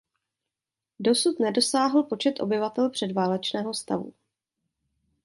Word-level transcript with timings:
Dosud 0.99 1.39
nedosáhl 1.39 2.03
počet 2.03 2.39
obyvatel 2.39 2.89
předválečného 2.89 3.73
stavu. 3.73 4.13